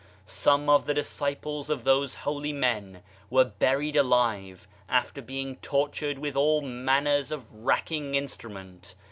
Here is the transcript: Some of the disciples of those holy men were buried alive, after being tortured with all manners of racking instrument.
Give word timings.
Some 0.25 0.67
of 0.67 0.87
the 0.87 0.95
disciples 0.95 1.69
of 1.69 1.83
those 1.83 2.15
holy 2.25 2.51
men 2.53 3.03
were 3.29 3.43
buried 3.45 3.95
alive, 3.95 4.67
after 4.89 5.21
being 5.21 5.57
tortured 5.57 6.17
with 6.17 6.35
all 6.35 6.61
manners 6.63 7.31
of 7.31 7.45
racking 7.53 8.15
instrument. 8.15 8.95